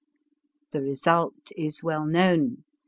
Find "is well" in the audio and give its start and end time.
1.55-2.07